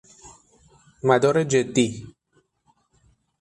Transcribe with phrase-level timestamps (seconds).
[1.03, 2.15] مدار جدی